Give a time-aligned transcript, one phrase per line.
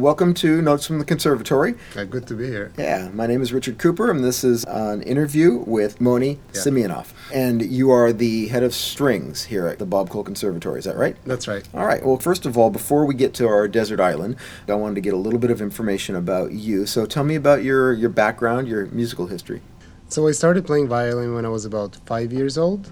[0.00, 1.74] Welcome to Notes from the Conservatory.
[1.96, 2.72] Uh, good to be here.
[2.78, 6.60] Yeah, my name is Richard Cooper, and this is an interview with Moni yeah.
[6.60, 7.08] Simeonov.
[7.34, 10.96] And you are the head of strings here at the Bob Cole Conservatory, is that
[10.96, 11.16] right?
[11.24, 11.68] That's right.
[11.74, 12.06] All right.
[12.06, 14.36] Well, first of all, before we get to our desert island,
[14.68, 16.86] I wanted to get a little bit of information about you.
[16.86, 19.62] So tell me about your, your background, your musical history.
[20.08, 22.88] So I started playing violin when I was about five years old.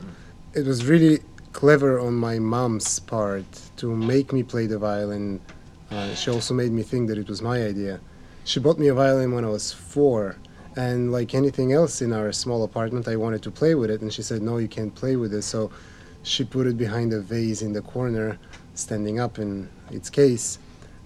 [0.54, 1.20] It was really
[1.52, 3.44] clever on my mom's part
[3.76, 5.40] to make me play the violin
[5.90, 8.00] uh, she also made me think that it was my idea.
[8.44, 10.36] She bought me a violin when I was four,
[10.76, 14.12] and like anything else in our small apartment, I wanted to play with it, and
[14.12, 15.70] she said, "No, you can't play with it." So
[16.22, 18.38] she put it behind a vase in the corner,
[18.74, 20.58] standing up in its case.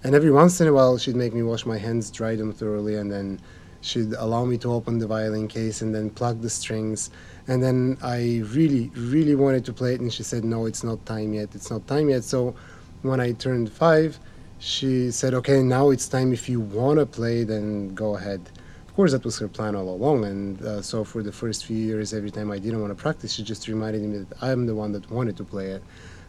[0.03, 2.95] And every once in a while, she'd make me wash my hands, dry them thoroughly,
[2.95, 3.39] and then
[3.81, 7.11] she'd allow me to open the violin case and then plug the strings.
[7.47, 11.05] And then I really, really wanted to play it, and she said, "No, it's not
[11.05, 11.49] time yet.
[11.53, 12.55] It's not time yet." So
[13.03, 14.19] when I turned five
[14.61, 16.31] she said, okay, now it's time.
[16.31, 18.41] If you want to play, then go ahead.
[18.87, 20.23] Of course, that was her plan all along.
[20.25, 23.33] And uh, so for the first few years, every time I didn't want to practice,
[23.33, 25.83] she just reminded me that I'm the one that wanted to play it.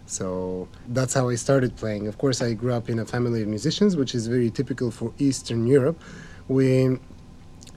[0.06, 2.08] So that's how I started playing.
[2.08, 5.12] Of course, I grew up in a family of musicians, which is very typical for
[5.18, 6.00] Eastern Europe.
[6.48, 6.98] We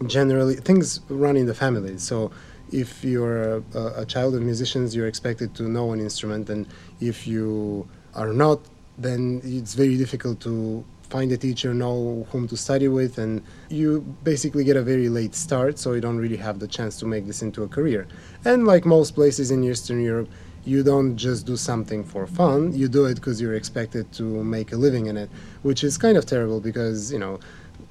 [0.08, 1.98] generally, things run in the family.
[1.98, 2.32] So
[2.72, 3.64] if you're a,
[3.98, 6.50] a child of musicians, you're expected to know an instrument.
[6.50, 6.66] And
[7.02, 8.62] if you are not,
[8.98, 14.02] then it's very difficult to find a teacher, know whom to study with, and you
[14.24, 17.28] basically get a very late start, so you don't really have the chance to make
[17.28, 18.08] this into a career.
[18.44, 20.30] And like most places in Eastern Europe,
[20.66, 24.72] you don't just do something for fun, you do it because you're expected to make
[24.72, 25.30] a living in it,
[25.62, 27.40] which is kind of terrible because, you know,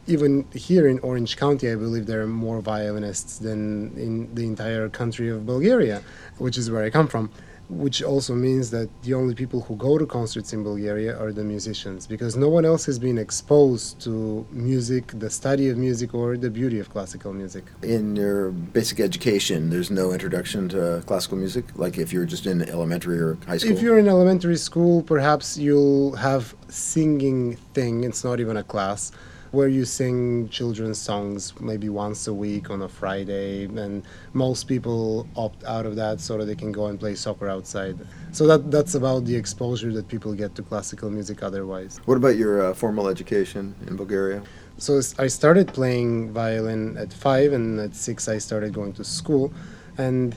[0.07, 4.89] even here in Orange County, I believe there are more violinists than in the entire
[4.89, 6.03] country of Bulgaria,
[6.39, 7.31] which is where I come from
[7.69, 11.45] which also means that the only people who go to concerts in Bulgaria are the
[11.45, 16.37] musicians because no one else has been exposed to music, the study of music, or
[16.37, 17.65] the beauty of classical music.
[17.83, 22.63] In your basic education, there's no introduction to classical music, like if you're just in
[22.69, 23.73] elementary or high school?
[23.73, 29.13] If you're in elementary school, perhaps you'll have singing thing, it's not even a class
[29.55, 35.27] where you sing children's songs maybe once a week on a Friday, and most people
[35.37, 37.97] opt out of that so that they can go and play soccer outside.
[38.33, 42.01] So that that's about the exposure that people get to classical music otherwise.
[42.05, 44.43] What about your uh, formal education in Bulgaria?
[44.79, 49.53] So I started playing violin at five, and at six I started going to school,
[49.97, 50.37] and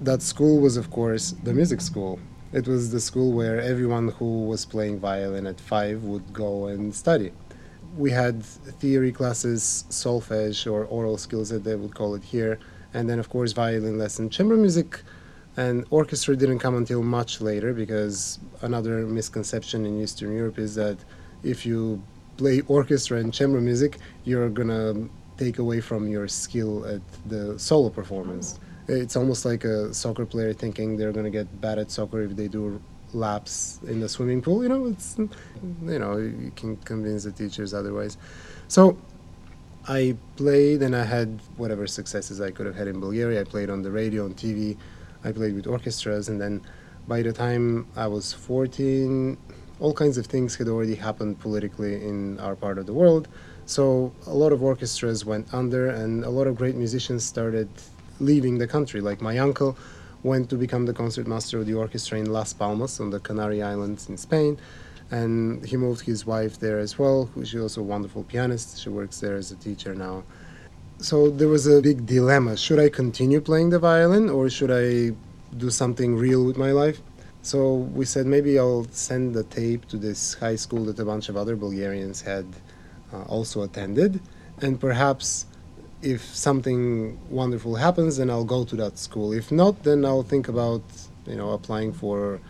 [0.00, 2.18] that school was of course the music school.
[2.52, 6.94] It was the school where everyone who was playing violin at five would go and
[6.94, 7.32] study
[7.96, 12.58] we had theory classes, solfege or oral skills that they would call it here,
[12.94, 14.30] and then of course violin lesson.
[14.30, 15.00] Chamber music
[15.56, 20.98] and orchestra didn't come until much later because another misconception in Eastern Europe is that
[21.42, 22.02] if you
[22.36, 25.08] play orchestra and chamber music, you're gonna
[25.38, 28.60] take away from your skill at the solo performance.
[28.88, 32.48] It's almost like a soccer player thinking they're gonna get bad at soccer if they
[32.48, 32.80] do
[33.16, 34.62] laps in the swimming pool.
[34.62, 38.18] You know, it's you know you can convince the teachers otherwise.
[38.68, 38.96] So
[39.88, 43.40] I played and I had whatever successes I could have had in Bulgaria.
[43.40, 44.76] I played on the radio, on TV.
[45.24, 46.62] I played with orchestras, and then
[47.08, 49.36] by the time I was 14,
[49.80, 53.28] all kinds of things had already happened politically in our part of the world.
[53.66, 57.68] So a lot of orchestras went under, and a lot of great musicians started
[58.20, 59.00] leaving the country.
[59.00, 59.76] Like my uncle
[60.26, 64.08] went to become the concertmaster of the orchestra in Las Palmas on the Canary Islands
[64.10, 64.58] in Spain.
[65.10, 67.30] And he moved his wife there as well.
[67.44, 68.80] She's also a wonderful pianist.
[68.82, 70.24] She works there as a teacher now.
[70.98, 72.56] So there was a big dilemma.
[72.56, 75.14] Should I continue playing the violin or should I
[75.56, 77.00] do something real with my life?
[77.42, 77.58] So
[77.98, 81.36] we said maybe I'll send the tape to this high school that a bunch of
[81.36, 82.46] other Bulgarians had
[83.12, 84.20] uh, also attended,
[84.62, 85.46] and perhaps
[86.02, 89.32] if something wonderful happens, then I'll go to that school.
[89.32, 90.82] If not, then I'll think about
[91.26, 92.40] you know applying for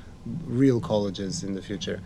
[0.47, 2.01] real colleges in the future.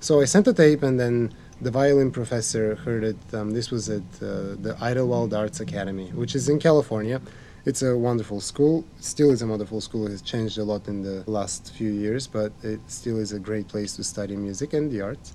[0.00, 3.16] So I sent a tape, and then the violin professor heard it.
[3.32, 7.20] Um, this was at uh, the Idyllwild Arts Academy, which is in California.
[7.64, 8.84] It's a wonderful school.
[9.00, 10.06] Still is a wonderful school.
[10.06, 13.38] It has changed a lot in the last few years, but it still is a
[13.38, 15.32] great place to study music and the arts.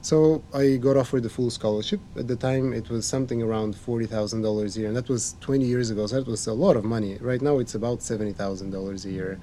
[0.00, 2.00] So I got offered the full scholarship.
[2.16, 5.36] At the time, it was something around forty thousand dollars a year, and that was
[5.40, 6.06] twenty years ago.
[6.06, 7.18] So that was a lot of money.
[7.20, 9.38] Right now, it's about seventy thousand dollars a year.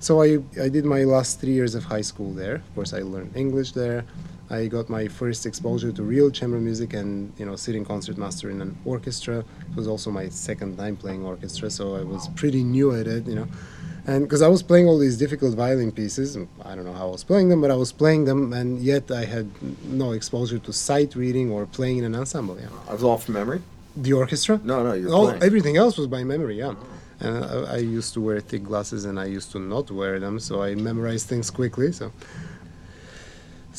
[0.00, 2.56] So I, I did my last three years of high school there.
[2.56, 4.04] Of course, I learned English there.
[4.50, 8.60] I got my first exposure to real chamber music and you know sitting concertmaster in
[8.60, 9.38] an orchestra.
[9.38, 13.26] It was also my second time playing orchestra, so I was pretty new at it,
[13.26, 13.48] you know.
[14.06, 17.12] And because I was playing all these difficult violin pieces, I don't know how I
[17.12, 19.48] was playing them, but I was playing them, and yet I had
[19.84, 22.58] no exposure to sight reading or playing in an ensemble.
[22.58, 22.66] Yeah.
[22.88, 23.62] I was all from memory.
[23.96, 24.60] The orchestra?
[24.64, 25.42] No, no, you're all, playing.
[25.44, 26.58] Everything else was by memory.
[26.58, 26.74] Yeah.
[26.74, 26.86] Oh.
[27.20, 30.40] And I, I used to wear thick glasses, and I used to not wear them,
[30.40, 31.92] so I memorized things quickly.
[31.92, 32.10] So.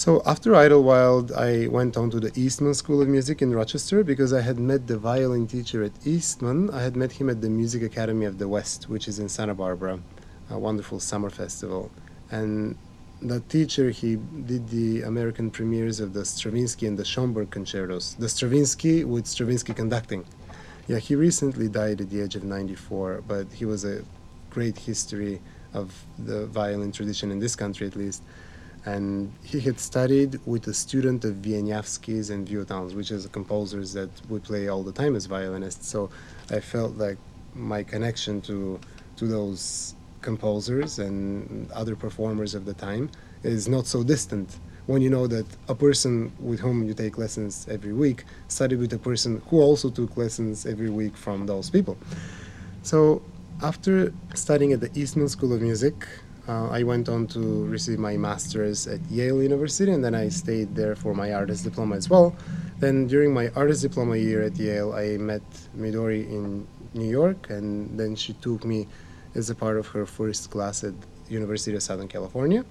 [0.04, 4.34] So after Idyllwild, I went on to the Eastman School of Music in Rochester because
[4.34, 6.70] I had met the violin teacher at Eastman.
[6.72, 9.54] I had met him at the Music Academy of the West, which is in Santa
[9.54, 10.02] Barbara,
[10.50, 11.90] a wonderful summer festival.
[12.32, 12.76] And
[13.22, 18.16] the teacher, he did the American premieres of the Stravinsky and the Schoenberg concertos.
[18.20, 20.26] The Stravinsky with Stravinsky conducting.
[20.90, 24.04] Yeah, he recently died at the age of 94, but he was a
[24.50, 25.40] great history
[25.74, 28.22] of the violin tradition in this country at least
[28.86, 34.10] and he had studied with a student of Wieniawski's and Vieuxtemps, which is composers that
[34.30, 35.88] we play all the time as violinists.
[35.88, 36.10] So
[36.50, 37.18] I felt like
[37.56, 38.80] my connection to
[39.16, 43.10] to those composers and other performers of the time
[43.44, 47.68] is not so distant when you know that a person with whom you take lessons
[47.70, 51.98] every week studied with a person who also took lessons every week from those people.
[52.82, 53.22] So
[53.62, 56.08] after studying at the Eastman School of Music,
[56.48, 60.76] uh, I went on to receive my master's at Yale University, and then I stayed
[60.76, 62.36] there for my artist diploma as well.
[62.80, 65.42] Then during my artist diploma year at Yale, I met
[65.78, 68.88] Midori in New York, and then she took me
[69.36, 70.94] as a part of her first class at
[71.30, 72.66] University of Southern California.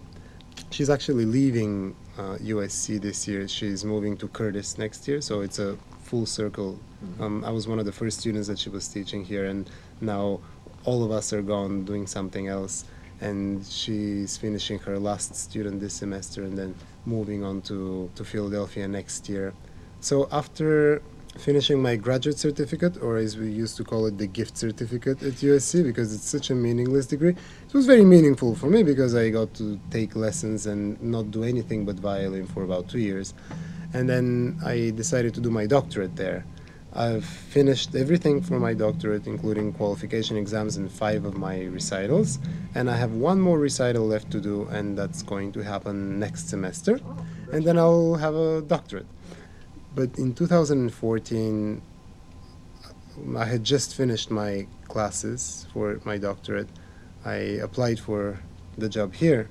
[0.70, 3.48] She's actually leaving uh, USC this year.
[3.48, 6.78] She's moving to Curtis next year, so it's a full circle.
[7.02, 7.22] Mm-hmm.
[7.22, 9.69] Um, I was one of the first students that she was teaching here, and
[10.02, 10.40] now
[10.84, 12.84] all of us are gone doing something else
[13.22, 16.74] and she's finishing her last student this semester and then
[17.06, 19.54] moving on to, to Philadelphia next year.
[20.00, 21.00] So after
[21.38, 25.34] finishing my graduate certificate, or as we used to call it, the gift certificate at
[25.34, 27.30] USC, because it's such a meaningless degree,
[27.69, 31.44] it was very meaningful for me because I got to take lessons and not do
[31.44, 33.34] anything but violin for about two years.
[33.94, 36.44] And then I decided to do my doctorate there.
[36.94, 42.39] I've finished everything for my doctorate, including qualification exams and five of my recitals.
[42.75, 46.50] And I have one more recital left to do, and that's going to happen next
[46.50, 47.00] semester.
[47.50, 49.06] And then I'll have a doctorate.
[49.94, 51.83] But in 2014,
[53.37, 56.69] I had just finished my classes for my doctorate.
[57.25, 57.35] I
[57.67, 58.39] applied for
[58.77, 59.49] the job here,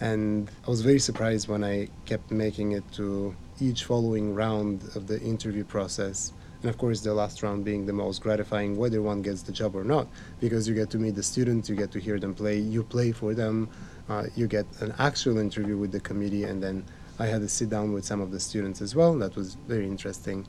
[0.00, 5.06] and I was very surprised when I kept making it to each following round of
[5.06, 9.22] the interview process and of course the last round being the most gratifying whether one
[9.22, 10.06] gets the job or not
[10.40, 13.12] because you get to meet the students you get to hear them play you play
[13.12, 13.68] for them
[14.08, 16.84] uh, you get an actual interview with the committee and then
[17.18, 19.14] i had to sit down with some of the students as well.
[19.18, 20.46] That was very interesting.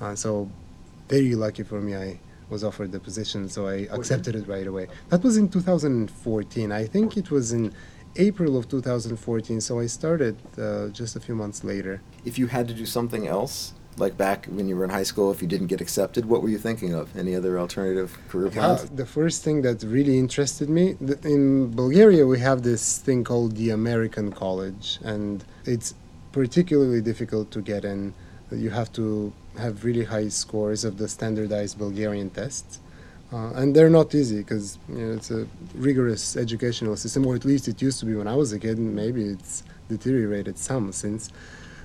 [0.00, 0.50] Uh, so
[1.08, 2.18] very lucky for me i
[2.50, 4.88] was offered the position so i accepted it right away.
[5.10, 7.72] That was in 2014 i think it was in
[8.16, 12.00] April of 2014, so I started uh, just a few months later.
[12.24, 15.30] If you had to do something else, like back when you were in high school,
[15.30, 17.16] if you didn't get accepted, what were you thinking of?
[17.16, 18.82] Any other alternative career plans?
[18.82, 23.56] Yeah, the first thing that really interested me in Bulgaria, we have this thing called
[23.56, 25.94] the American College, and it's
[26.32, 28.14] particularly difficult to get in.
[28.50, 32.80] You have to have really high scores of the standardized Bulgarian tests.
[33.32, 37.44] Uh, and they're not easy because you know, it's a rigorous educational system, or at
[37.44, 38.78] least it used to be when I was a kid.
[38.78, 41.30] Maybe it's deteriorated some since.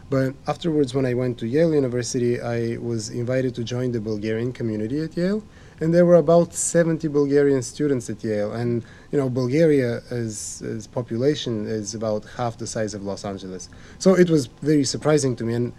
[0.09, 4.51] But afterwards, when I went to Yale University, I was invited to join the Bulgarian
[4.51, 5.43] community at Yale.
[5.81, 8.51] And there were about 70 Bulgarian students at Yale.
[8.51, 13.69] And, you know, Bulgaria as, as population is about half the size of Los Angeles.
[14.00, 15.53] So it was very surprising to me.
[15.53, 15.74] And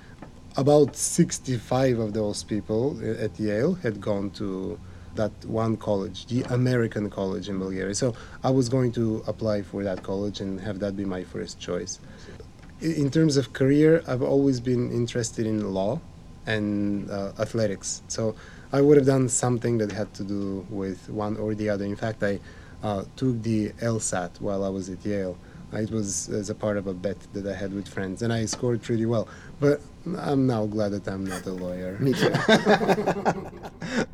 [0.56, 4.78] about 65 of those people eh, at Yale had gone to
[5.16, 7.94] that one college, the American college in Bulgaria.
[7.94, 8.14] So
[8.44, 11.98] I was going to apply for that college and have that be my first choice
[12.80, 16.00] in terms of career, I've always been interested in law
[16.46, 18.02] and uh, athletics.
[18.08, 18.34] So
[18.72, 21.84] I would have done something that had to do with one or the other.
[21.84, 22.40] In fact, I
[22.82, 25.36] uh, took the LSAT while I was at Yale.
[25.72, 28.44] It was as a part of a bet that I had with friends, and I
[28.46, 29.28] scored pretty well.
[29.60, 29.80] But
[30.18, 31.96] I'm now glad that I'm not a lawyer.
[32.00, 32.32] Me too.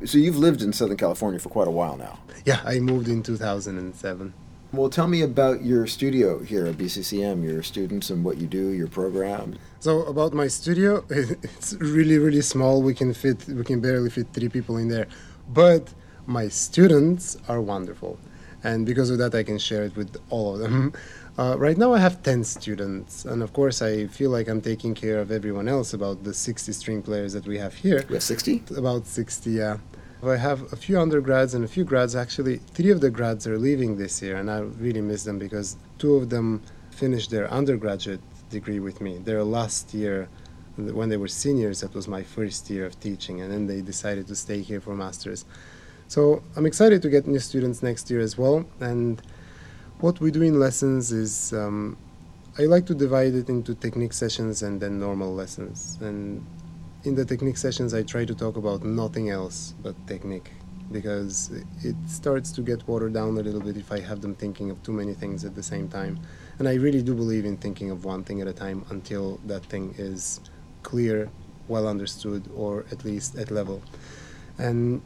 [0.05, 2.19] so you've lived in Southern California for quite a while now.
[2.45, 4.33] Yeah, I moved in 2007.
[4.73, 8.71] Well, tell me about your studio here at BCCM, your students and what you do,
[8.71, 9.57] your program.
[9.79, 12.81] So about my studio, it's really really small.
[12.81, 15.07] We can fit we can barely fit 3 people in there.
[15.47, 15.93] But
[16.25, 18.19] my students are wonderful.
[18.61, 20.93] And because of that I can share it with all of them.
[21.39, 24.95] Uh, right now I have 10 students, and of course I feel like I'm taking
[24.95, 28.03] care of everyone else about the 60 string players that we have here.
[28.09, 28.63] We have 60?
[28.75, 29.77] About 60, yeah.
[30.23, 32.15] I have a few undergrads and a few grads.
[32.15, 35.77] Actually, three of the grads are leaving this year, and I really miss them because
[35.99, 39.19] two of them finished their undergraduate degree with me.
[39.19, 40.27] Their last year,
[40.75, 44.27] when they were seniors, that was my first year of teaching, and then they decided
[44.27, 45.45] to stay here for masters.
[46.07, 48.65] So I'm excited to get new students next year as well.
[48.79, 49.21] And
[49.99, 51.97] what we do in lessons is um,
[52.57, 55.97] I like to divide it into technique sessions and then normal lessons.
[56.01, 56.45] And
[57.03, 60.51] in the technique sessions, I try to talk about nothing else but technique
[60.91, 61.51] because
[61.83, 64.81] it starts to get watered down a little bit if I have them thinking of
[64.83, 66.19] too many things at the same time.
[66.59, 69.65] And I really do believe in thinking of one thing at a time until that
[69.65, 70.39] thing is
[70.83, 71.29] clear,
[71.67, 73.81] well understood, or at least at level.
[74.57, 75.01] And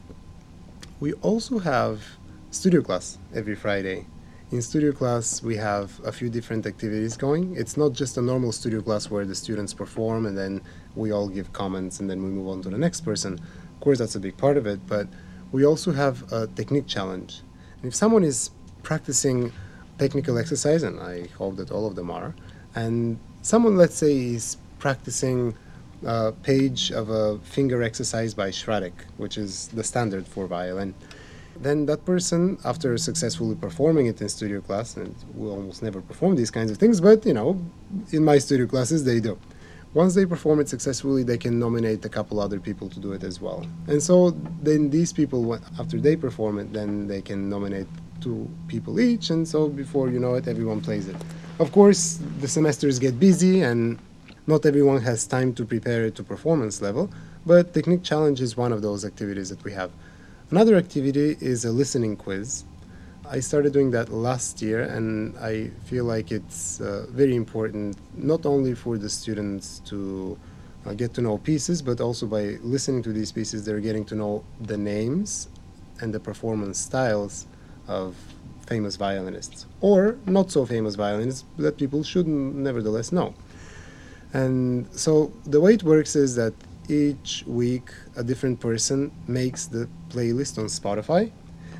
[1.00, 2.04] we also have
[2.50, 4.06] studio class every Friday.
[4.52, 7.56] In studio class, we have a few different activities going.
[7.56, 10.60] It's not just a normal studio class where the students perform and then
[10.94, 13.32] we all give comments and then we move on to the next person.
[13.32, 15.08] Of course, that's a big part of it, but
[15.52, 17.40] we also have a technique challenge.
[17.78, 18.50] And if someone is
[18.82, 19.52] practicing
[19.96, 22.34] technical exercise, and I hope that all of them are,
[22.74, 25.54] and someone, let's say, is practicing
[26.04, 30.94] a page of a finger exercise by Schradieck, which is the standard for violin.
[31.56, 36.36] Then that person, after successfully performing it in studio class, and we almost never perform
[36.36, 37.60] these kinds of things, but you know,
[38.10, 39.38] in my studio classes they do.
[39.94, 43.22] Once they perform it successfully, they can nominate a couple other people to do it
[43.22, 43.66] as well.
[43.88, 44.30] And so
[44.62, 47.86] then these people, after they perform it, then they can nominate
[48.22, 51.16] two people each, and so before you know it, everyone plays it.
[51.58, 53.98] Of course, the semesters get busy and
[54.46, 57.10] not everyone has time to prepare it to performance level,
[57.44, 59.90] but Technique Challenge is one of those activities that we have.
[60.52, 62.64] Another activity is a listening quiz.
[63.26, 68.44] I started doing that last year, and I feel like it's uh, very important not
[68.44, 70.38] only for the students to
[70.84, 74.14] uh, get to know pieces, but also by listening to these pieces, they're getting to
[74.14, 75.48] know the names
[76.02, 77.46] and the performance styles
[77.88, 78.14] of
[78.66, 83.32] famous violinists, or not so famous violinists that people should nevertheless know.
[84.34, 86.52] And so the way it works is that
[86.88, 91.30] each week a different person makes the playlist on Spotify.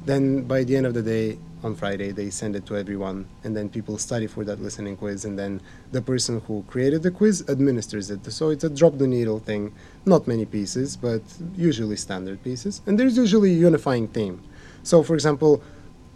[0.04, 3.56] Then by the end of the day, on Friday, they send it to everyone, and
[3.56, 5.61] then people study for that listening quiz, and then
[5.92, 8.30] the person who created the quiz administers it.
[8.32, 9.73] So it's a drop the needle thing,
[10.04, 11.23] not many pieces, but
[11.54, 12.82] usually standard pieces.
[12.87, 14.42] And there's usually a unifying theme.
[14.82, 15.62] So, for example,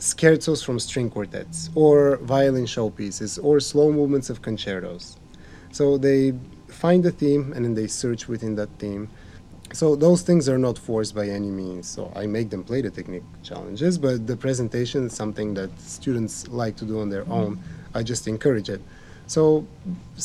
[0.00, 5.16] scherzos from string quartets, or violin showpieces, or slow movements of concertos.
[5.70, 6.32] So they
[6.86, 9.04] find a theme and then they search within that theme.
[9.80, 11.84] So those things are not forced by any means.
[11.94, 16.34] So I make them play the technique challenges, but the presentation is something that students
[16.62, 17.40] like to do on their mm-hmm.
[17.40, 17.52] own.
[17.98, 18.80] I just encourage it.
[19.34, 19.42] So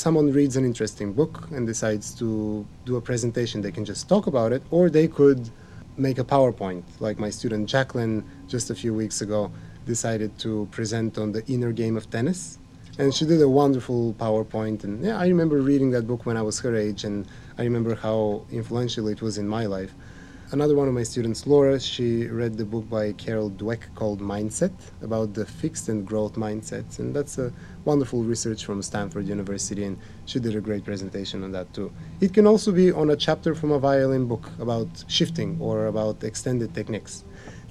[0.03, 2.27] someone reads an interesting book and decides to
[2.89, 5.41] do a presentation, they can just talk about it, or they could
[6.07, 6.83] make a PowerPoint.
[7.05, 8.17] Like my student Jacqueline
[8.53, 9.41] just a few weeks ago
[9.93, 12.59] decided to present on the inner game of tennis
[12.97, 14.83] and she did a wonderful PowerPoint.
[14.83, 17.95] And yeah, I remember reading that book when I was her age, and I remember
[17.95, 19.93] how influential it was in my life.
[20.53, 24.73] Another one of my students, Laura, she read the book by Carol Dweck called Mindset
[25.01, 26.99] about the fixed and growth mindsets.
[26.99, 27.53] And that's a
[27.85, 31.89] wonderful research from Stanford University, and she did a great presentation on that too.
[32.19, 36.21] It can also be on a chapter from a violin book about shifting or about
[36.25, 37.23] extended techniques.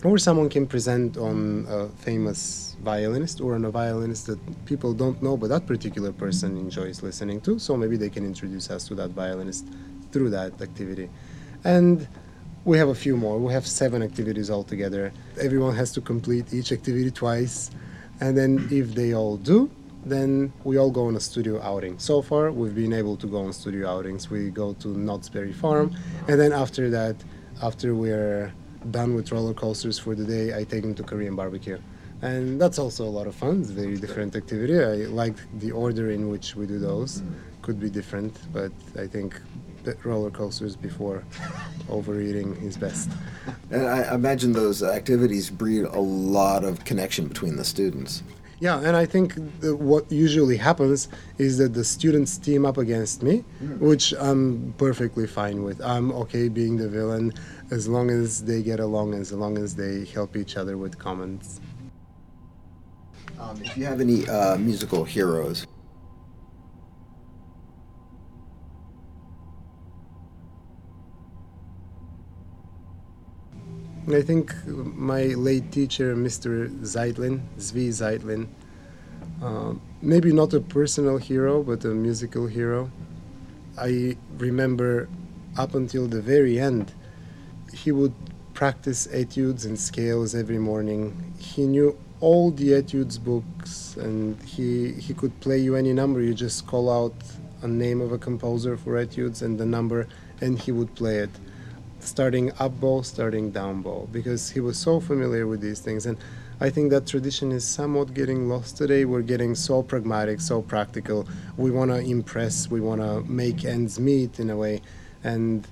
[0.03, 5.22] Or someone can present on a famous violinist or on a violinist that people don't
[5.22, 7.58] know, but that particular person enjoys listening to.
[7.58, 9.66] So maybe they can introduce us to that violinist
[10.12, 11.08] through that activity.
[11.64, 12.08] And
[12.64, 13.38] we have a few more.
[13.38, 15.12] We have seven activities altogether.
[15.40, 17.70] Everyone has to complete each activity twice.
[18.20, 19.70] And then if they all do,
[20.04, 21.99] then we all go on a studio outing.
[21.99, 24.30] So far, we've been able to go on studio outings.
[24.30, 25.94] We go to Knott's Berry Farm.
[26.28, 27.16] And then after that,
[27.62, 28.52] after we're
[28.90, 31.78] done with roller coasters for the day, I take them to Korean barbecue
[32.23, 33.61] and that's also a lot of fun.
[33.61, 34.79] It's a very different activity.
[34.79, 37.23] I like the order in which we do those.
[37.62, 39.41] Could be different, but I think
[40.05, 41.25] roller coasters before
[41.89, 43.11] overeating is best.
[43.71, 48.23] And I imagine those activities breed a lot of connection between the students.
[48.61, 51.09] Yeah, and I think what usually happens
[51.39, 53.79] is that the students team up against me, mm.
[53.79, 55.81] which I'm perfectly fine with.
[55.81, 57.33] I'm okay being the villain
[57.71, 61.59] as long as they get along, as long as they help each other with comments.
[63.40, 65.66] Um, if you have any uh, musical heroes.
[74.09, 76.68] I think my late teacher, Mr.
[76.80, 78.49] Zeitlin, Zvi Zeitlin,
[79.42, 82.90] uh, maybe not a personal hero, but a musical hero.
[83.78, 85.09] I remember
[85.56, 86.92] up until the very end,
[87.73, 88.12] he would
[88.52, 91.35] practice etudes and scales every morning.
[91.38, 96.21] He knew all the etudes books and he he could play you any number.
[96.21, 97.15] You just call out
[97.62, 100.07] a name of a composer for etudes and the number
[100.41, 101.31] and he would play it.
[102.00, 106.07] Starting up bow, starting down bow, because he was so familiar with these things.
[106.07, 106.17] And
[106.59, 109.05] I think that tradition is somewhat getting lost today.
[109.05, 111.29] We're getting so pragmatic, so practical.
[111.59, 114.81] We want to impress, we want to make ends meet in a way.
[115.25, 115.67] And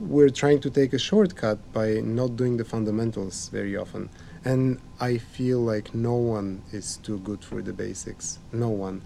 [0.00, 4.08] we're trying to take a shortcut by not doing the fundamentals very often.
[4.44, 8.38] And I feel like no one is too good for the basics.
[8.52, 9.02] No one.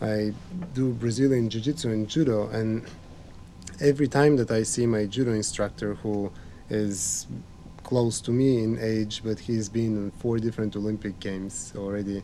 [0.00, 0.32] I
[0.74, 2.86] do Brazilian Jiu Jitsu and Judo, and
[3.80, 6.32] every time that I see my Judo instructor who
[6.70, 7.26] is
[7.82, 12.22] close to me in age, but he's been in four different Olympic Games already.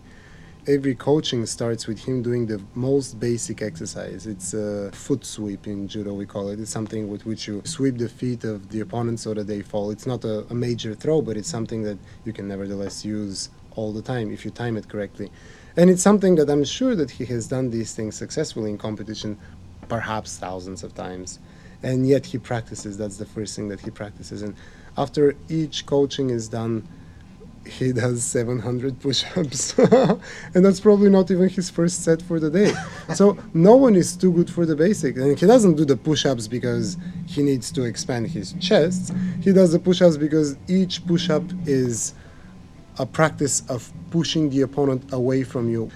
[0.69, 4.27] Every coaching starts with him doing the most basic exercise.
[4.27, 6.59] It's a foot sweep in judo, we call it.
[6.59, 9.93] It's something with which you sweep the feet of the opponent so that they fall.
[9.93, 13.93] It's not a, a major throw, but it's something that you can nevertheless use all
[13.93, 15.31] the time if you time it correctly.
[15.77, 19.39] And it's something that I'm sure that he has done these things successfully in competition,
[19.87, 21.39] perhaps thousands of times.
[21.85, 22.99] And yet he practices.
[22.99, 24.43] That's the first thing that he practices.
[24.43, 24.57] And
[24.99, 26.89] after each coaching is done,
[27.67, 29.77] he does 700 push-ups.
[30.55, 32.73] And that's probably not even his first set for the day.
[33.15, 36.49] So no one is too good for the basic and he doesn't do the push-ups
[36.49, 36.97] because
[37.27, 42.15] he needs to expand his chest he does the push-ups because each push-up is
[42.99, 45.91] a practice of pushing the opponent away from you.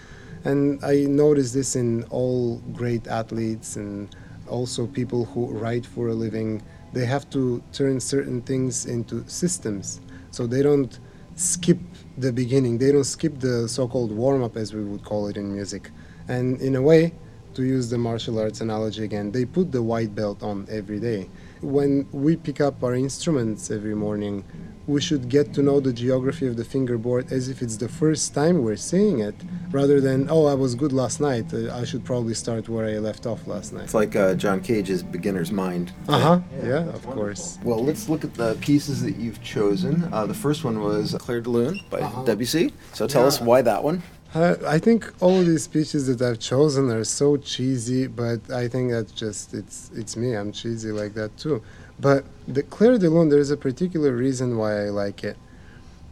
[0.44, 4.14] And i notice this in all great athletes and
[4.46, 6.62] also people who write for a living.
[6.92, 10.00] They have to turn certain things into systems.
[10.30, 10.98] So they don't
[11.40, 11.78] skip
[12.18, 12.76] the beginning.
[12.76, 15.90] They don't skip the so-called warm-up as we would call it in music.
[16.28, 17.14] And in a way
[17.54, 21.28] to use the martial arts analogy again they put the white belt on every day.
[21.62, 24.44] When we pick up our instruments every morning
[24.90, 28.34] we should get to know the geography of the fingerboard as if it's the first
[28.34, 29.34] time we're seeing it,
[29.70, 31.46] rather than, oh, I was good last night.
[31.54, 33.84] Uh, I should probably start where I left off last night.
[33.84, 35.92] It's like uh, John Cage's beginner's mind.
[36.08, 36.40] Uh huh.
[36.64, 37.58] Yeah, of course.
[37.62, 39.94] Well, let's look at the pieces that you've chosen.
[40.12, 42.24] Uh, the first one was Clair de Lune by Uh-huh.
[42.24, 42.72] Debussy.
[42.92, 43.28] So tell Yeah.
[43.28, 44.02] us why that one.
[44.32, 48.68] Uh, I think all of these speeches that I've chosen are so cheesy, but I
[48.68, 50.34] think that's just it's it's me.
[50.38, 51.56] I'm cheesy like that too.
[52.00, 55.36] But the Clair de Lune, there's a particular reason why I like it.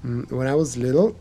[0.05, 1.16] Mm, When I was little,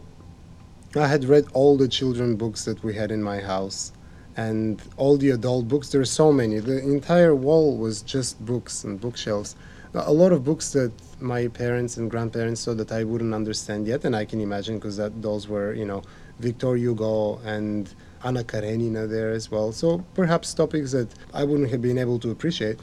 [0.95, 3.91] I had read all the children books that we had in my house,
[4.35, 5.89] and all the adult books.
[5.89, 6.59] There are so many.
[6.59, 9.55] The entire wall was just books and bookshelves.
[9.93, 14.05] A lot of books that my parents and grandparents saw that I wouldn't understand yet,
[14.05, 16.03] and I can imagine because those were you know
[16.39, 19.71] Victor Hugo and Anna Karenina there as well.
[19.71, 22.79] So perhaps topics that I wouldn't have been able to appreciate.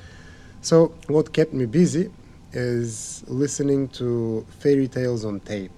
[0.65, 2.11] So what kept me busy
[2.55, 5.71] is listening to fairy tales on tape.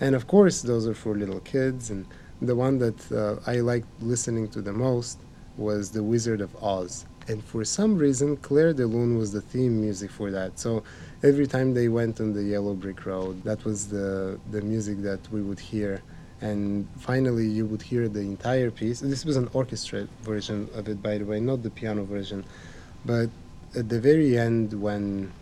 [0.00, 1.90] And of course, those are for little kids.
[1.90, 2.04] And
[2.42, 5.18] the one that uh, I liked listening to the most
[5.56, 7.06] was The Wizard of Oz.
[7.28, 10.58] And for some reason, Clair de Lune was the theme music for that.
[10.58, 10.82] So
[11.22, 15.20] every time they went on the yellow brick road, that was the, the music that
[15.30, 16.02] we would hear.
[16.40, 18.98] And finally, you would hear the entire piece.
[18.98, 22.44] This was an orchestra version of it, by the way, not the piano version.
[23.04, 23.30] But
[23.76, 25.32] at the very end, when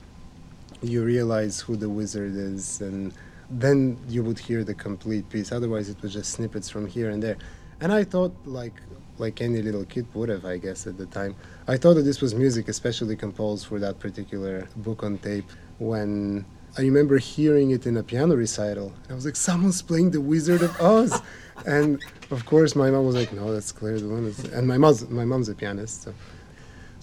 [0.82, 3.14] you realize who the wizard is, and
[3.48, 5.52] then you would hear the complete piece.
[5.52, 7.36] Otherwise, it was just snippets from here and there.
[7.80, 8.74] And I thought, like
[9.18, 11.36] like any little kid would have, I guess, at the time,
[11.68, 15.48] I thought that this was music, especially composed for that particular book on tape.
[15.78, 16.44] When
[16.76, 20.62] I remember hearing it in a piano recital, I was like, "Someone's playing the Wizard
[20.62, 21.20] of Oz,"
[21.66, 25.08] and of course, my mom was like, "No, that's Clair de Lune." And my mom's
[25.08, 26.14] my mom's a pianist, so.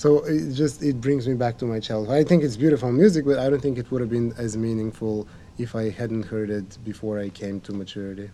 [0.02, 2.16] So it just it brings me back to my childhood.
[2.16, 5.28] I think it's beautiful music, but I don't think it would have been as meaningful
[5.60, 8.32] if I hadn't heard it before I came to maturity.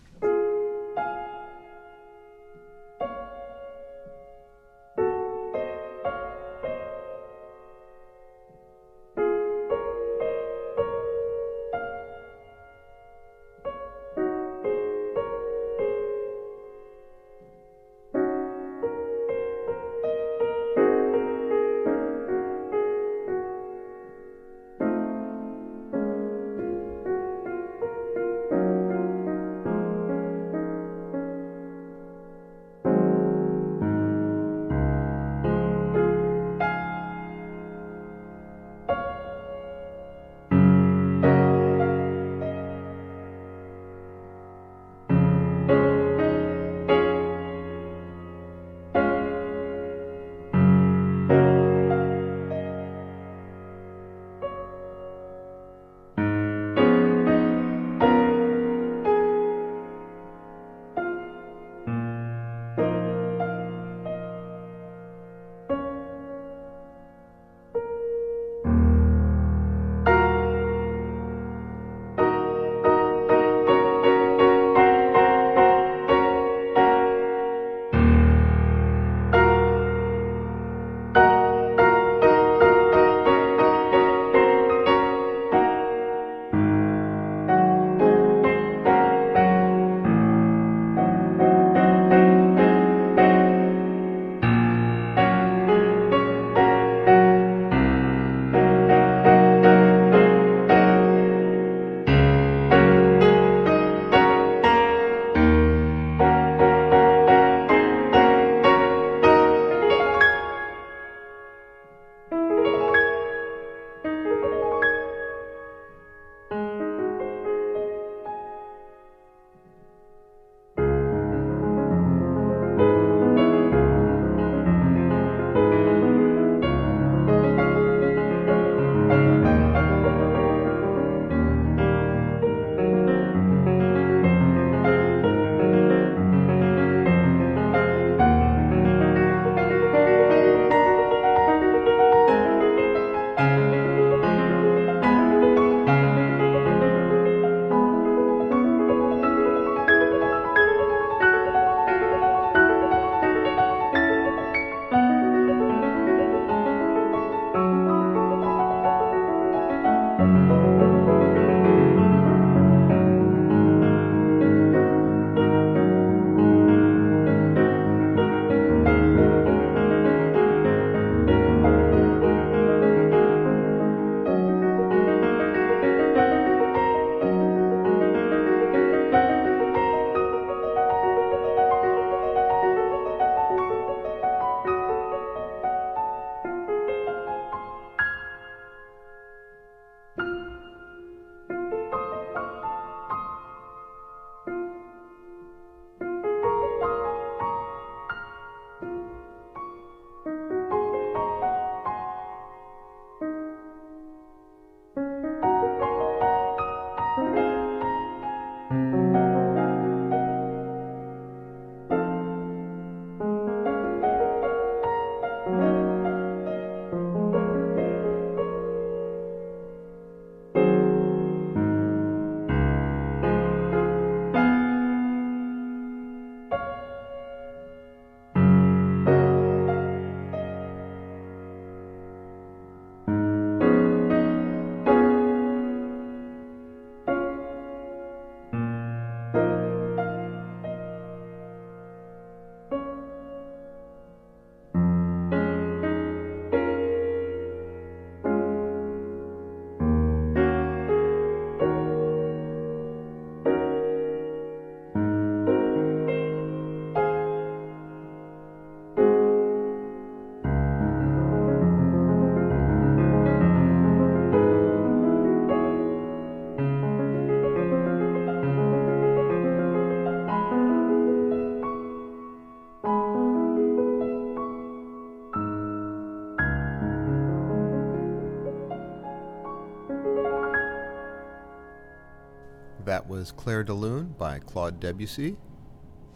[282.88, 285.36] That was Clair de Lune by Claude Debussy.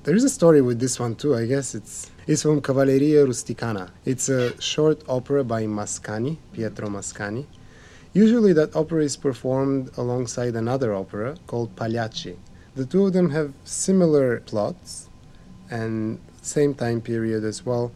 [0.04, 1.34] There's a story with this one too.
[1.34, 3.90] I guess it's it's from Cavalleria Rusticana.
[4.06, 7.44] It's a short opera by Mascagni, Pietro Mascagni.
[8.14, 12.38] Usually that opera is performed alongside another opera called Pagliacci.
[12.74, 15.10] The two of them have similar plots
[15.70, 17.92] and same time period as well.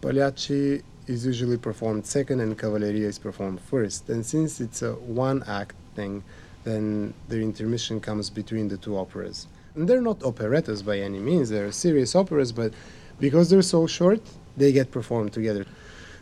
[0.00, 4.08] Pagliacci is usually performed second and Cavalleria is performed first.
[4.08, 6.24] And since it's a one act thing,
[6.64, 9.46] then the intermission comes between the two operas.
[9.74, 12.72] And they're not operettas by any means, they're serious operas, but
[13.18, 14.20] because they're so short,
[14.56, 15.64] they get performed together.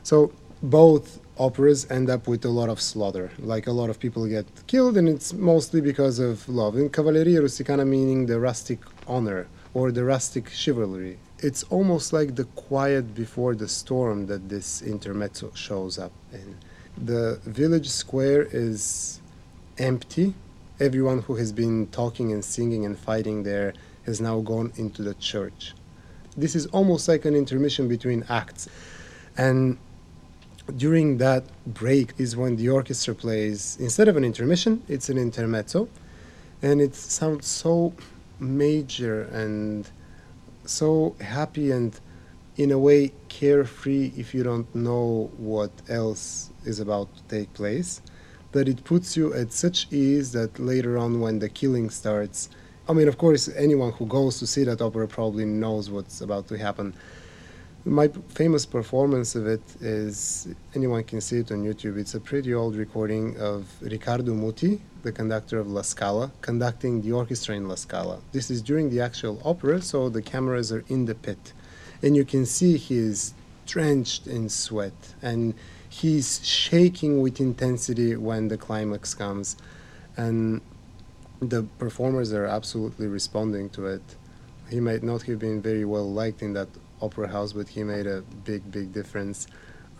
[0.03, 4.27] So both operas end up with a lot of slaughter, like a lot of people
[4.27, 6.77] get killed, and it's mostly because of love.
[6.77, 11.19] In Cavalleria Rusticana, meaning the rustic honor or the rustic chivalry.
[11.39, 16.57] It's almost like the quiet before the storm that this intermezzo shows up in.
[17.05, 19.21] The village square is
[19.79, 20.35] empty.
[20.81, 23.75] Everyone who has been talking and singing and fighting there
[24.07, 25.75] has now gone into the church.
[26.37, 28.69] This is almost like an intermission between acts.
[29.37, 29.79] And
[30.77, 35.89] during that break is when the orchestra plays, instead of an intermission, it's an intermezzo.
[36.63, 37.93] And it sounds so
[38.39, 39.89] major and
[40.65, 41.99] so happy and
[42.57, 48.03] in a way carefree if you don't know what else is about to take place
[48.53, 52.49] that it puts you at such ease that later on when the killing starts
[52.89, 56.47] i mean of course anyone who goes to see that opera probably knows what's about
[56.49, 56.95] to happen.
[57.85, 62.53] My famous performance of it is anyone can see it on youtube it's a pretty
[62.53, 67.77] old recording of riccardo muti the conductor of la scala conducting the orchestra in la
[67.77, 68.19] scala.
[68.33, 71.53] This is during the actual opera so the cameras are in the pit
[72.03, 73.33] and you can see he is
[73.67, 75.55] drenched in sweat and
[75.89, 79.57] he's shaking with intensity when the climax comes.
[80.17, 80.61] And
[81.41, 84.03] the performers are absolutely responding to it.
[84.71, 86.69] He might not have been very well liked in that
[87.01, 89.47] opera house but he made a big big difference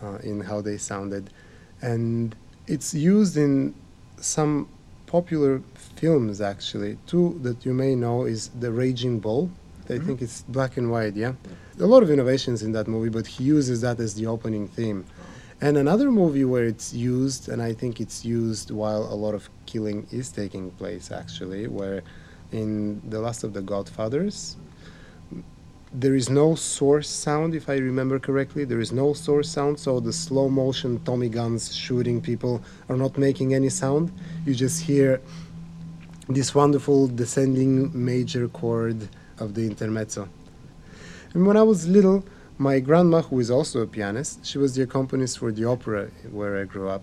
[0.03, 1.29] uh, in how they sounded.
[1.81, 2.35] And
[2.67, 3.73] it's used in
[4.17, 4.67] some
[5.07, 5.61] popular
[5.95, 6.97] films actually.
[7.07, 9.49] Two that you may know is the raging bull.
[9.85, 10.05] I mm-hmm.
[10.05, 11.33] think it's black and white yeah?
[11.45, 14.67] yeah a lot of innovations in that movie but he uses that as the opening
[14.67, 15.05] theme
[15.61, 19.49] and another movie where it's used, and I think it's used while a lot of
[19.65, 22.01] killing is taking place, actually, where
[22.51, 24.55] in The Last of the Godfathers,
[25.91, 28.63] there is no source sound, if I remember correctly.
[28.63, 33.17] There is no source sound, so the slow motion Tommy guns shooting people are not
[33.17, 34.11] making any sound.
[34.45, 35.19] You just hear
[36.27, 40.29] this wonderful descending major chord of the intermezzo.
[41.33, 42.23] And when I was little,
[42.59, 46.61] my grandma, who is also a pianist, she was the accompanist for the opera where
[46.61, 47.01] I grew up.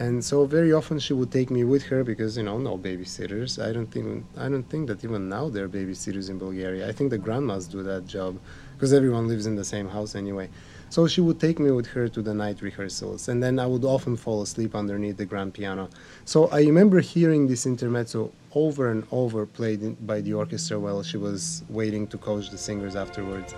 [0.00, 3.64] And so very often she would take me with her because you know no babysitters.
[3.64, 6.88] I don't think I don't think that even now there are babysitters in Bulgaria.
[6.88, 8.38] I think the grandmas do that job
[8.74, 10.50] because everyone lives in the same house anyway.
[10.90, 13.84] So she would take me with her to the night rehearsals, and then I would
[13.84, 15.88] often fall asleep underneath the grand piano.
[16.24, 21.16] So I remember hearing this intermezzo over and over played by the orchestra while she
[21.16, 23.54] was waiting to coach the singers afterwards.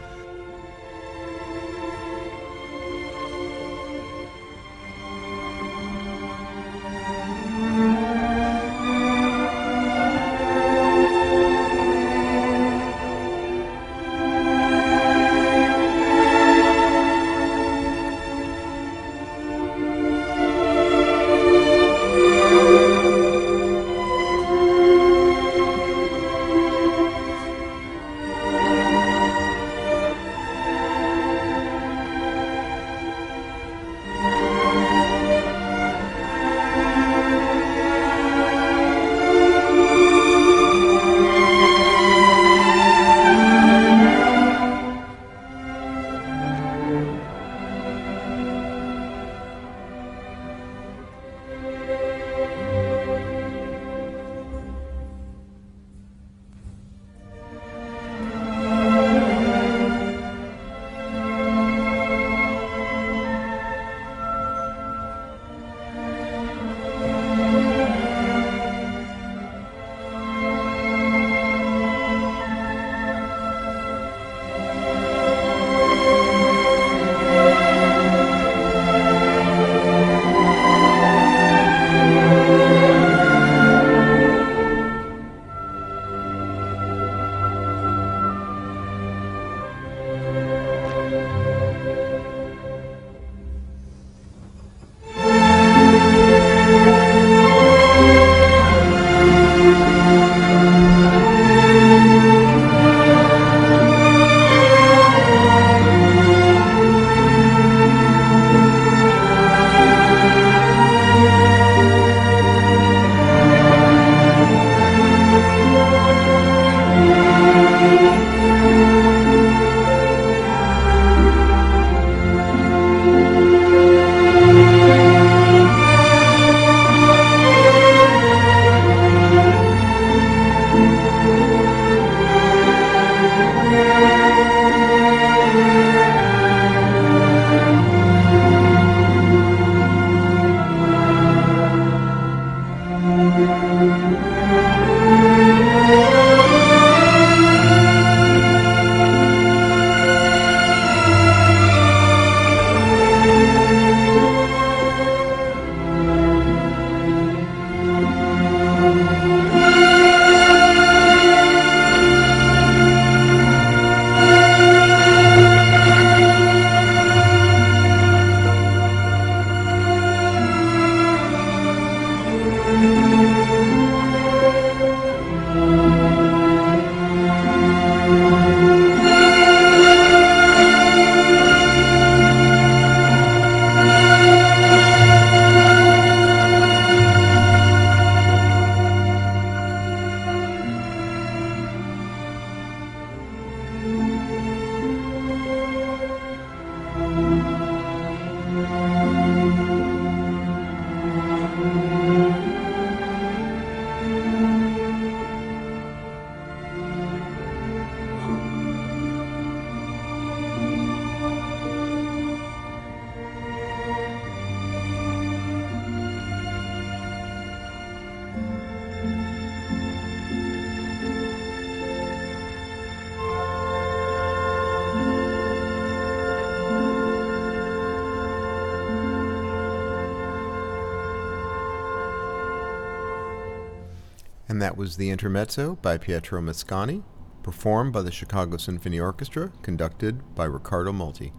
[234.88, 237.03] Was the Intermezzo by Pietro Mascagni,
[237.42, 241.35] performed by the Chicago Symphony Orchestra, conducted by Riccardo Muti.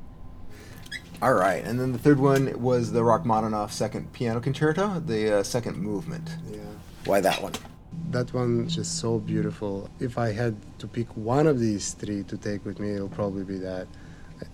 [1.19, 5.41] All right, and then the third one was the Rachmaninoff Second Piano Concerto, the uh,
[5.41, 6.29] second movement.
[6.47, 6.59] Yeah.
[7.05, 7.53] Why that one?
[8.11, 9.89] That one's just so beautiful.
[9.99, 13.43] If I had to pick one of these three to take with me, it'll probably
[13.43, 13.87] be that.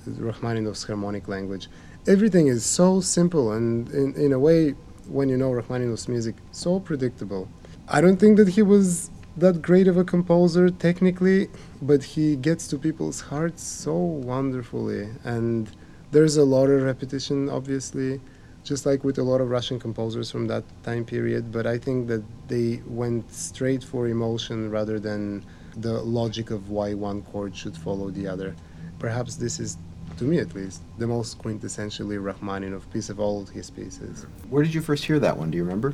[0.08, 1.68] Rachmaninoff's harmonic language.
[2.08, 4.70] Everything is so simple and, in, in a way,
[5.10, 7.50] when you know Rachmaninoff's music, so predictable.
[7.88, 11.50] I don't think that he was that great of a composer technically,
[11.84, 15.10] but he gets to people's hearts so wonderfully.
[15.24, 15.70] And
[16.12, 18.20] there's a lot of repetition, obviously,
[18.64, 21.52] just like with a lot of Russian composers from that time period.
[21.52, 25.46] But I think that they went straight for emotion rather than
[25.78, 28.56] the logic of why one chord should follow the other.
[28.98, 29.78] Perhaps this is,
[30.18, 34.26] to me at least, the most quintessentially Rachmaninoff piece of all his pieces.
[34.50, 35.52] Where did you first hear that one?
[35.52, 35.94] Do you remember?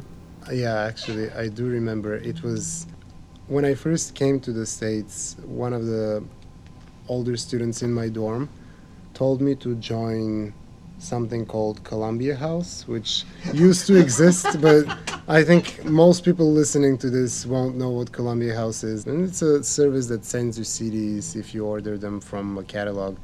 [0.50, 2.16] Yeah, actually, I do remember.
[2.16, 2.88] It was
[3.48, 6.24] when I first came to the States, one of the
[7.08, 8.50] older students in my dorm
[9.14, 10.54] told me to join
[11.00, 14.86] something called Columbia House, which used to exist, but
[15.28, 19.06] I think most people listening to this won't know what Columbia House is.
[19.06, 23.18] And it's a service that sends you CDs if you order them from a catalog.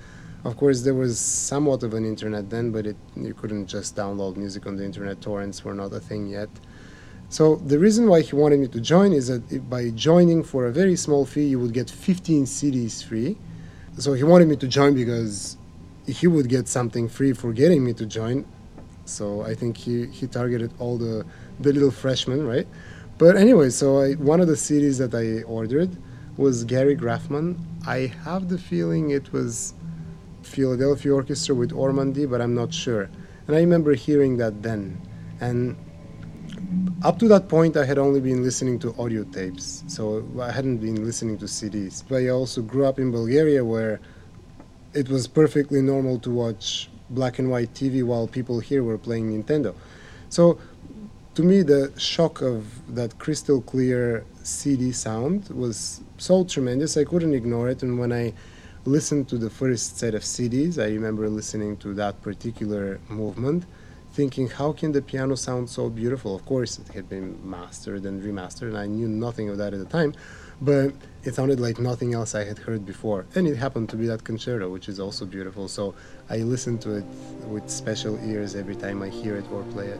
[0.43, 4.37] Of course, there was somewhat of an internet then, but it, you couldn't just download
[4.37, 5.21] music on the internet.
[5.21, 6.49] Torrents were not a thing yet.
[7.29, 10.71] So the reason why he wanted me to join is that by joining for a
[10.71, 13.37] very small fee, you would get 15 CDs free.
[13.97, 15.57] So he wanted me to join because
[16.05, 18.45] he would get something free for getting me to join.
[19.03, 21.25] So I think he, he targeted all the,
[21.59, 22.67] the little freshmen, right?
[23.17, 25.97] But anyway, so I, one of the CDs that I ordered
[26.37, 27.57] was Gary Graffman.
[27.85, 29.73] I have the feeling it was
[30.43, 33.09] Philadelphia Orchestra with Ormandy, but I'm not sure.
[33.47, 35.01] And I remember hearing that then.
[35.41, 35.75] And
[37.03, 40.77] up to that point, I had only been listening to audio tapes, so I hadn't
[40.77, 42.03] been listening to CDs.
[42.07, 43.99] But I also grew up in Bulgaria where
[44.93, 49.31] it was perfectly normal to watch black and white TV while people here were playing
[49.31, 49.75] Nintendo.
[50.29, 50.57] So
[51.35, 57.33] to me, the shock of that crystal clear CD sound was so tremendous, I couldn't
[57.33, 57.83] ignore it.
[57.83, 58.33] And when I
[58.85, 63.65] listened to the first set of CDs, I remember listening to that particular movement,
[64.17, 66.35] thinking, how can the piano sound so beautiful?
[66.35, 69.79] Of course, it had been mastered and remastered, and I knew nothing of that at
[69.79, 70.13] the time
[70.61, 70.91] but
[71.23, 73.25] it sounded like nothing else I had heard before.
[73.35, 75.67] And it happened to be that concerto, which is also beautiful.
[75.67, 75.93] So
[76.29, 77.05] I listen to it
[77.47, 79.99] with special ears every time I hear it or play it.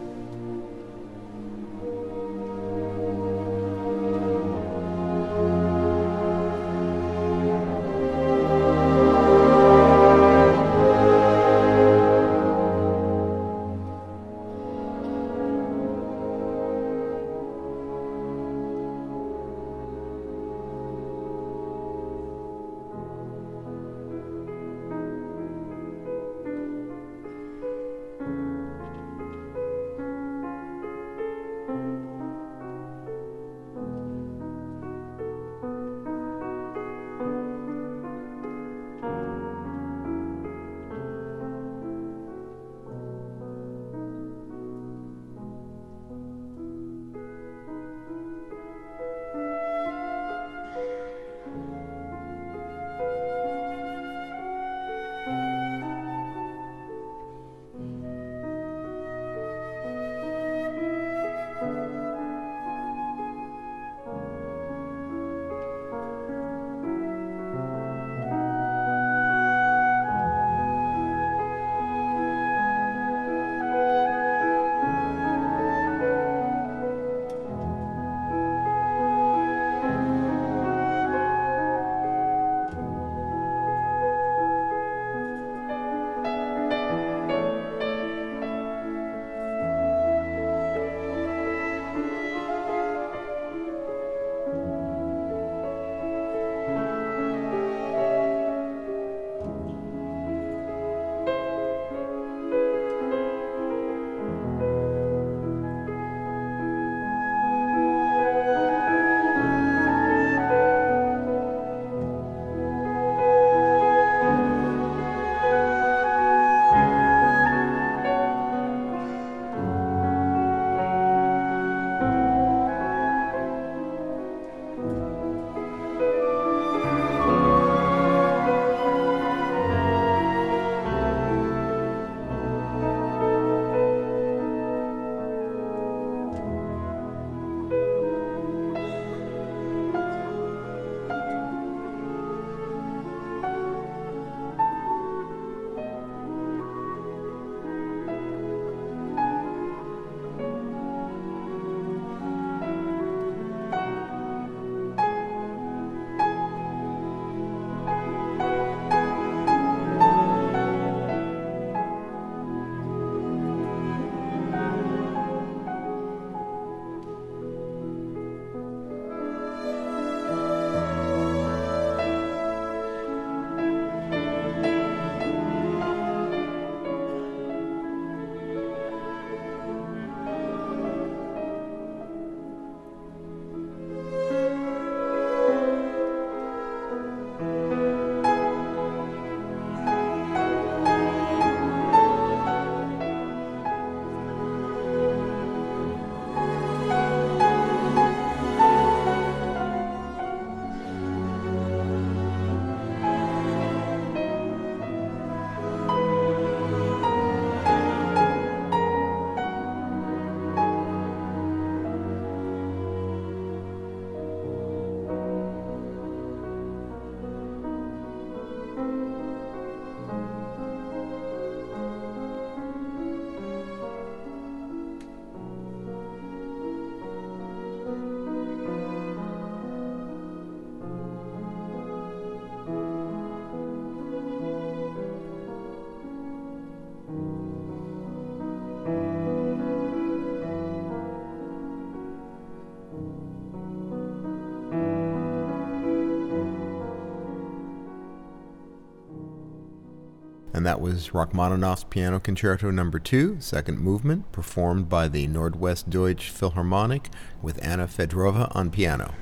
[250.65, 257.10] That was Rachmaninoff's Piano Concerto Number Two, second movement, performed by the Nordwest Deutsche Philharmonic
[257.41, 259.13] with Anna Fedorova on piano.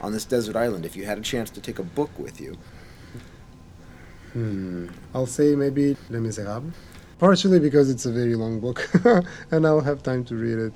[0.00, 2.56] On this desert island, if you had a chance to take a book with you,
[4.32, 6.74] hmm, I'll say maybe Les Miserables.
[7.18, 8.90] Partially because it's a very long book,
[9.50, 10.74] and I'll have time to read it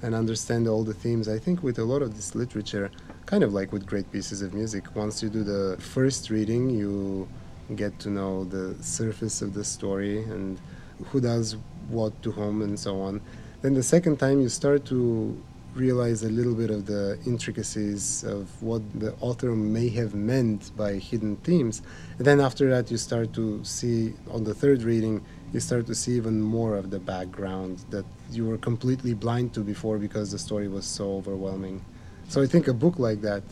[0.00, 1.28] and understand all the themes.
[1.28, 2.90] I think with a lot of this literature,
[3.26, 7.28] kind of like with great pieces of music, once you do the first reading, you
[7.74, 10.60] get to know the surface of the story and
[11.06, 11.56] who does
[11.88, 13.20] what to whom and so on.
[13.62, 15.40] Then the second time you start to
[15.74, 20.94] realize a little bit of the intricacies of what the author may have meant by
[20.94, 21.82] hidden themes.
[22.18, 25.94] And then after that you start to see on the third reading you start to
[25.94, 30.38] see even more of the background that you were completely blind to before because the
[30.38, 31.84] story was so overwhelming.
[32.28, 33.44] So I think a book like that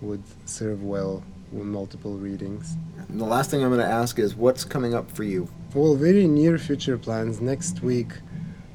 [0.00, 2.76] would serve well multiple readings.
[3.08, 5.48] And the last thing I'm going to ask is what's coming up for you?
[5.74, 7.40] Well, very near future plans.
[7.40, 8.12] Next week,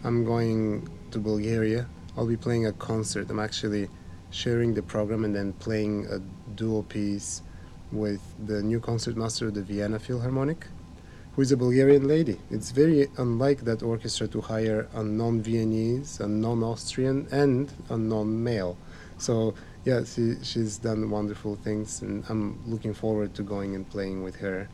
[0.04, 1.88] I'm going to Bulgaria.
[2.18, 3.30] I'll be playing a concert.
[3.30, 3.90] I'm actually
[4.30, 6.20] sharing the program and then playing a
[6.56, 7.42] duo piece
[7.92, 10.66] with the new concertmaster of the Vienna Philharmonic,
[11.36, 12.40] who is a Bulgarian lady.
[12.50, 17.98] It's very unlike that orchestra to hire a non Viennese, a non Austrian, and a
[17.98, 18.78] non male.
[19.18, 19.54] So
[19.86, 24.38] yeah, she, she's done wonderful things, and I'm looking forward to going and playing with
[24.38, 24.70] her.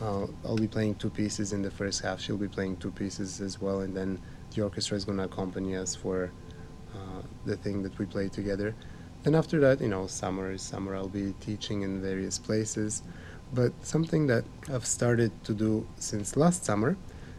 [0.00, 2.20] Uh, I'll be playing two pieces in the first half.
[2.20, 4.20] She'll be playing two pieces as well, and then
[4.54, 6.30] the orchestra is going to accompany us for
[6.94, 8.74] uh, the thing that we play together.
[9.24, 10.96] And after that, you know, summer is summer.
[10.96, 13.02] I'll be teaching in various places.
[13.54, 16.96] But something that I've started to do since last summer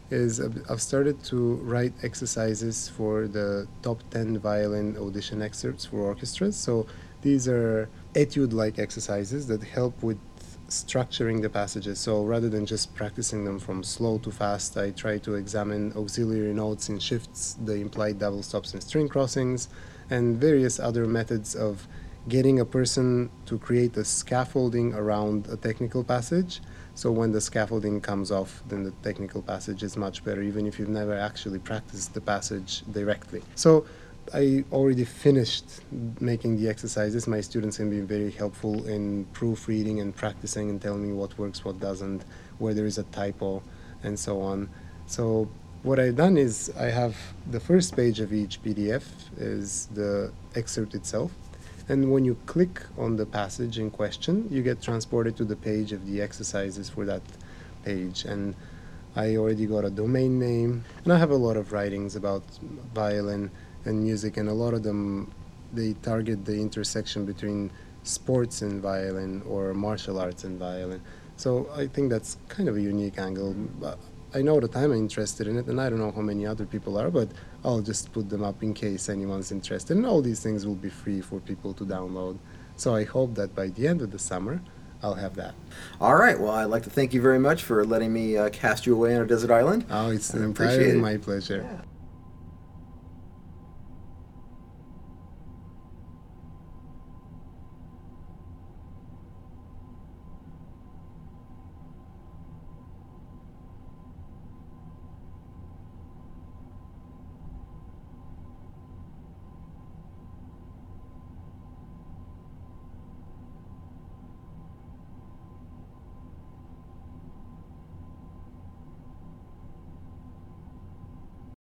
[0.09, 0.39] is
[0.69, 6.55] I've started to write exercises for the top 10 violin audition excerpts for orchestras.
[6.55, 6.85] So
[7.21, 10.19] these are etude like exercises that help with
[10.69, 11.99] structuring the passages.
[11.99, 16.53] So rather than just practicing them from slow to fast, I try to examine auxiliary
[16.53, 19.69] notes in shifts, the implied double stops and string crossings,
[20.09, 21.87] and various other methods of
[22.27, 26.61] getting a person to create a scaffolding around a technical passage
[26.95, 30.77] so when the scaffolding comes off, then the technical passage is much better, even if
[30.77, 33.41] you've never actually practiced the passage directly.
[33.55, 33.85] So
[34.33, 35.65] I already finished
[36.19, 37.27] making the exercises.
[37.27, 41.65] My students have been very helpful in proofreading and practicing and telling me what works,
[41.65, 42.23] what doesn't,
[42.59, 43.63] where there is a typo,
[44.03, 44.69] and so on.
[45.07, 45.49] So
[45.81, 47.17] what I've done is I have
[47.49, 49.03] the first page of each PDF
[49.37, 51.31] is the excerpt itself
[51.89, 55.91] and when you click on the passage in question, you get transported to the page
[55.91, 57.21] of the exercises for that
[57.83, 58.23] page.
[58.25, 58.55] And
[59.15, 62.43] I already got a domain name, and I have a lot of writings about
[62.93, 63.51] violin
[63.85, 65.31] and music, and a lot of them
[65.73, 67.71] they target the intersection between
[68.03, 71.01] sports and violin or martial arts and violin.
[71.35, 73.53] So I think that's kind of a unique angle.
[73.53, 73.97] But
[74.33, 76.97] I know that I'm interested in it, and I don't know how many other people
[76.97, 77.29] are, but
[77.65, 79.95] I'll just put them up in case anyone's interested.
[79.97, 82.37] And all these things will be free for people to download.
[82.75, 84.61] So I hope that by the end of the summer,
[85.01, 85.53] I'll have that.
[85.99, 86.39] All right.
[86.39, 89.15] Well, I'd like to thank you very much for letting me uh, cast you away
[89.15, 89.85] on a desert island.
[89.89, 91.65] Oh, it's an entirely my pleasure.
[91.69, 91.81] Yeah.